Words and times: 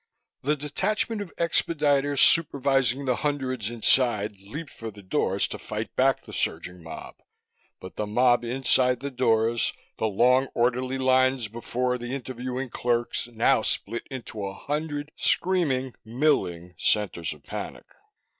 The 0.41 0.55
detachment 0.55 1.21
of 1.21 1.31
expediters, 1.35 2.17
supervising 2.21 3.05
the 3.05 3.17
hundreds 3.17 3.69
inside 3.69 4.35
leaped 4.41 4.71
for 4.73 4.89
the 4.89 5.03
doors 5.03 5.47
to 5.49 5.59
fight 5.59 5.95
back 5.95 6.23
the 6.25 6.33
surging 6.33 6.81
mob. 6.81 7.17
But 7.79 7.97
the 7.97 8.07
mob 8.07 8.43
inside 8.43 9.01
the 9.01 9.11
doors, 9.11 9.73
the 9.99 10.07
long 10.07 10.47
orderly 10.55 10.97
lines 10.97 11.49
before 11.49 11.99
the 11.99 12.15
interviewing 12.15 12.71
clerks, 12.71 13.27
now 13.27 13.61
split 13.61 14.07
into 14.09 14.43
a 14.43 14.53
hundred 14.55 15.11
screaming, 15.17 15.93
milling 16.03 16.73
centers 16.79 17.31
of 17.31 17.43
panic. 17.43 17.85